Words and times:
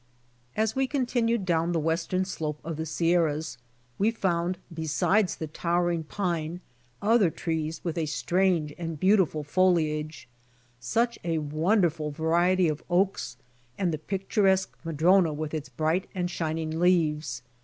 As 0.57 0.75
we 0.75 0.87
continued 0.87 1.45
down 1.45 1.73
the 1.73 1.79
western 1.79 2.25
slope 2.25 2.59
of 2.63 2.75
the 2.75 2.87
Sierras 2.87 3.59
we 3.99 4.09
found 4.09 4.57
besides 4.73 5.35
the 5.35 5.45
towering 5.45 6.03
pine 6.05 6.59
other 7.03 7.29
trees 7.29 7.81
with 7.83 7.99
a 7.99 8.07
strange 8.07 8.73
and 8.79 8.99
beautiful 8.99 9.43
foliage; 9.43 10.27
such 10.79 11.19
a 11.23 11.37
won 11.37 11.81
derful 11.81 12.09
variety 12.09 12.67
of 12.67 12.83
oaks 12.89 13.37
and 13.77 13.93
the 13.93 13.99
picturesque 13.99 14.75
madrona 14.83 15.31
with 15.33 15.53
its 15.53 15.69
bright 15.69 16.09
and 16.15 16.31
shining 16.31 16.79
leaves. 16.79 17.43